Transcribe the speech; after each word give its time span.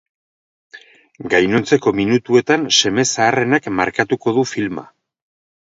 Gainontzeko 1.33 1.93
minutuetan 1.99 2.65
seme 2.79 3.07
zaharrenak 3.13 3.71
markatuko 3.83 4.37
du 4.41 4.49
filma. 4.57 4.91